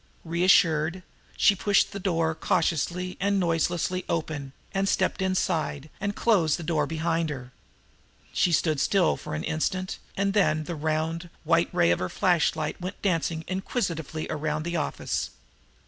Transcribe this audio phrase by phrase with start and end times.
[0.25, 1.03] Reassured,
[1.37, 6.87] she pushed the door cautiously and noiselessly open, and stepped inside, and closed the door
[6.87, 7.51] behind her.
[8.33, 12.81] She stood still for an instant, and then the round, white ray of her flashlight
[12.81, 15.29] went dancing inquisitively around the office.